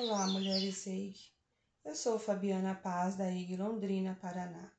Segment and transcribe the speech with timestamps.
[0.00, 1.18] Olá, mulheres EIG.
[1.84, 4.70] Eu sou Fabiana Paz, da EIG Londrina, Paraná.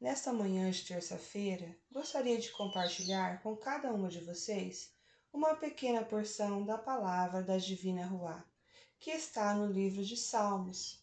[0.00, 4.90] Nesta manhã de terça-feira, gostaria de compartilhar com cada uma de vocês
[5.34, 8.42] uma pequena porção da palavra da Divina Ruá,
[8.98, 10.98] que está no livro de Salmos.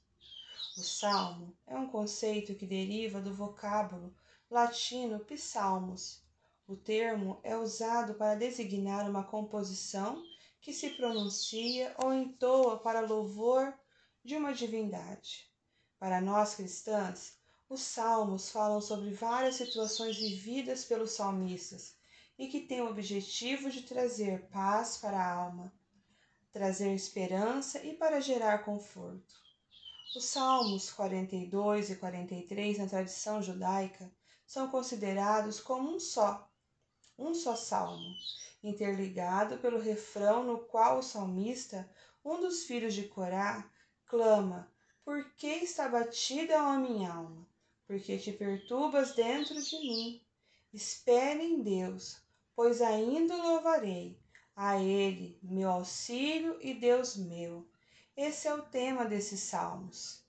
[0.75, 4.11] O salmo é um conceito que deriva do vocábulo
[4.49, 6.19] latino psalmos.
[6.67, 10.25] O termo é usado para designar uma composição
[10.65, 13.71] que se pronuncia ou entoa para louvor
[14.23, 15.47] de uma divindade.
[15.99, 17.37] Para nós cristãs,
[17.69, 21.95] os salmos falam sobre várias situações vividas pelos salmistas
[22.35, 25.71] e que têm o objetivo de trazer paz para a alma,
[26.51, 29.35] trazer esperança e para gerar conforto.
[30.15, 34.11] Os Salmos 42 e 43 na tradição judaica
[34.47, 36.49] são considerados como um só,
[37.17, 38.13] um só salmo,
[38.63, 41.89] interligado pelo refrão no qual o salmista,
[42.23, 43.69] um dos filhos de Corá,
[44.05, 44.71] clama:
[45.03, 47.47] Por que está batida a minha alma?
[47.87, 50.21] Porque te perturbas dentro de mim.
[50.73, 52.21] Espere em Deus,
[52.55, 54.19] pois ainda louvarei
[54.55, 57.67] a Ele, meu auxílio e Deus meu.
[58.15, 60.25] Esse é o tema desses salmos.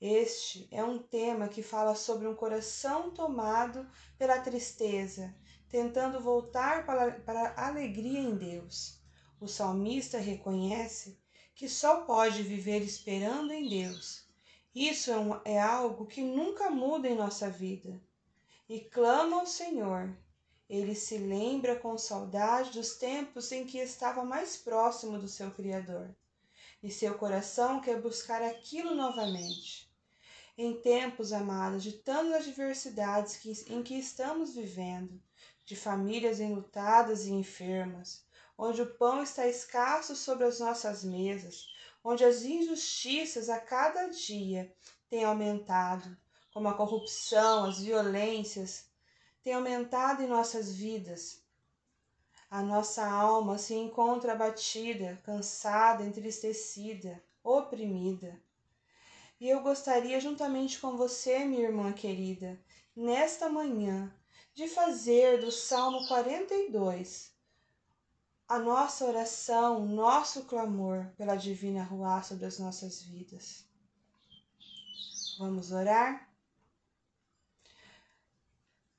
[0.00, 3.86] Este é um tema que fala sobre um coração tomado
[4.16, 5.34] pela tristeza,
[5.70, 9.00] tentando voltar para, a alegria em Deus.
[9.40, 11.18] O salmista reconhece
[11.54, 14.28] que só pode viver esperando em Deus.
[14.74, 18.00] Isso é, um, é algo que nunca muda em nossa vida.
[18.68, 20.16] E clama ao Senhor.
[20.68, 26.14] Ele se lembra com saudade dos tempos em que estava mais próximo do seu Criador.
[26.82, 29.90] E seu coração quer buscar aquilo novamente.
[30.56, 35.20] Em tempos, amados, de tantas adversidades que, em que estamos vivendo,
[35.70, 38.24] de famílias enlutadas e enfermas,
[38.58, 41.68] onde o pão está escasso sobre as nossas mesas,
[42.02, 44.74] onde as injustiças a cada dia
[45.08, 46.16] têm aumentado,
[46.52, 48.90] como a corrupção, as violências,
[49.44, 51.40] têm aumentado em nossas vidas.
[52.50, 58.42] A nossa alma se encontra abatida, cansada, entristecida, oprimida.
[59.38, 62.60] E eu gostaria, juntamente com você, minha irmã querida,
[62.96, 64.12] nesta manhã,
[64.60, 67.32] de fazer do Salmo 42
[68.46, 73.64] a nossa oração, nosso clamor pela divina rua sobre as nossas vidas.
[75.38, 76.28] Vamos orar?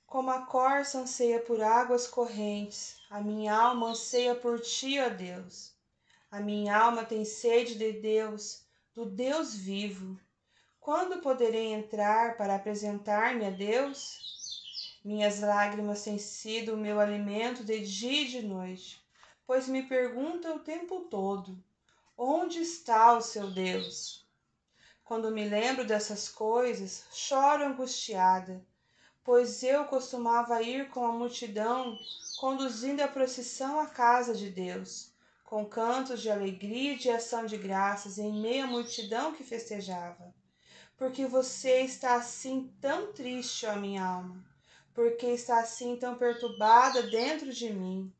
[0.07, 5.75] Como a corça anseia por águas correntes, a minha alma anseia por ti, ó Deus.
[6.31, 10.19] A minha alma tem sede de Deus, do Deus vivo.
[10.79, 14.40] Quando poderei entrar para apresentar-me a Deus?
[15.03, 19.03] Minhas lágrimas têm sido o meu alimento de dia e de noite,
[19.47, 21.57] pois me pergunta o tempo todo:
[22.15, 24.23] onde está o seu Deus?
[25.03, 28.63] Quando me lembro dessas coisas, choro angustiada,
[29.23, 31.97] pois eu costumava ir com a multidão,
[32.39, 35.11] conduzindo a procissão à casa de Deus,
[35.43, 40.31] com cantos de alegria e de ação de graças em meio à multidão que festejava.
[40.95, 44.50] Porque você está assim tão triste, ó minha alma
[44.93, 48.13] porque está assim tão perturbada dentro de mim.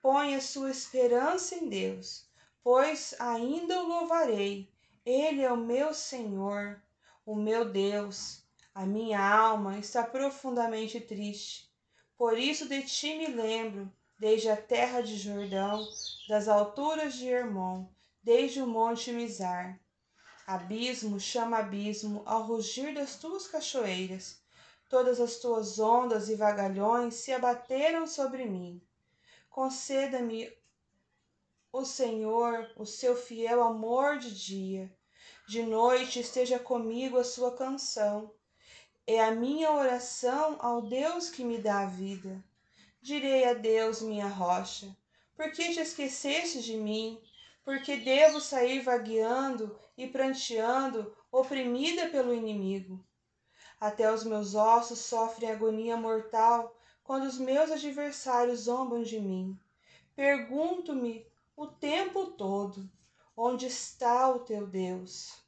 [0.00, 2.26] Põe a sua esperança em Deus,
[2.62, 4.70] pois ainda o louvarei.
[5.04, 6.82] Ele é o meu Senhor,
[7.24, 8.42] o meu Deus.
[8.74, 11.70] A minha alma está profundamente triste.
[12.16, 15.86] Por isso de ti me lembro, desde a terra de Jordão,
[16.28, 17.86] das alturas de Hermon,
[18.22, 19.78] desde o monte Mizar.
[20.46, 24.45] Abismo chama abismo ao rugir das tuas cachoeiras
[24.88, 28.80] todas as tuas ondas e vagalhões se abateram sobre mim.
[29.50, 30.52] Conceda-me,
[31.72, 34.92] o Senhor, o seu fiel amor de dia.
[35.48, 38.32] De noite esteja comigo a sua canção.
[39.06, 42.42] É a minha oração ao Deus que me dá a vida.
[43.00, 44.96] Direi a Deus, minha rocha,
[45.36, 47.20] por que te esqueceste de mim?
[47.62, 53.05] Porque devo sair vagueando e pranteando, oprimida pelo inimigo.
[53.78, 56.74] Até os meus ossos sofrem agonia mortal
[57.04, 59.58] quando os meus adversários zombam de mim.
[60.14, 62.90] Pergunto-me o tempo todo:
[63.36, 65.44] onde está o teu Deus?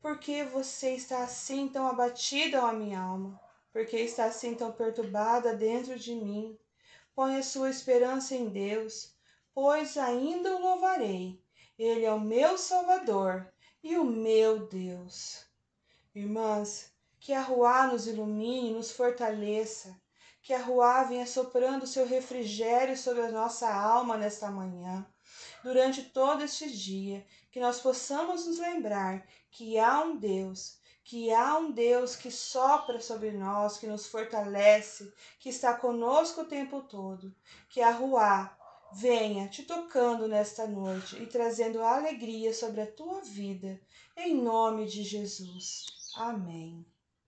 [0.00, 3.40] Por que você está assim tão abatida, ó minha alma?
[3.72, 6.58] Por que está assim tão perturbada dentro de mim?
[7.14, 9.14] Põe a sua esperança em Deus,
[9.52, 11.42] pois ainda o louvarei.
[11.78, 13.52] Ele é o meu Salvador
[13.82, 15.44] e o meu Deus.
[16.14, 16.89] Irmãs,
[17.20, 20.10] que a rua nos ilumine, nos fortaleça, que
[20.42, 25.06] que a Ruá venha soprando seu refrigério sobre a nossa alma nesta manhã,
[25.62, 31.58] durante todo este dia, que nós possamos nos lembrar que há um Deus, que há
[31.58, 37.34] um Deus que sopra sobre nós, que nos fortalece, que está conosco o tempo todo,
[37.68, 38.56] que a Ruá
[38.92, 43.80] venha te tocando nesta noite e trazendo alegria sobre a tua vida,
[44.16, 45.86] em nome de Jesus.
[46.16, 46.84] Amém.